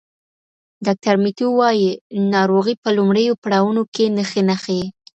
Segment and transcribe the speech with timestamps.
[0.85, 1.89] ډاکټر میتیو وايي
[2.33, 4.85] ناروغي په لومړیو پړاوونو کې نښې نه ښيي.